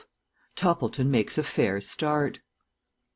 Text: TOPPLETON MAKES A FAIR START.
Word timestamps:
TOPPLETON 0.55 1.11
MAKES 1.11 1.37
A 1.37 1.43
FAIR 1.43 1.79
START. 1.79 2.39